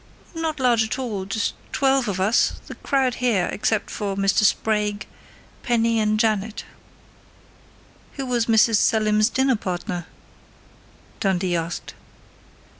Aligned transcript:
"Not 0.33 0.59
large 0.59 0.81
at 0.83 0.97
all.... 0.97 1.25
Just 1.25 1.53
twelve 1.71 2.07
of 2.07 2.19
us 2.19 2.53
the 2.65 2.73
crowd 2.73 3.13
here 3.21 3.47
except 3.51 3.91
for 3.91 4.15
Mr. 4.15 4.41
Sprague, 4.43 5.05
Penny 5.61 5.99
and 5.99 6.19
Janet." 6.19 6.65
"Who 8.13 8.25
was 8.25 8.47
Mrs. 8.47 8.77
Selim's 8.77 9.29
dinner 9.29 9.55
partner?" 9.55 10.07
Dundee 11.19 11.55
asked. 11.55 11.93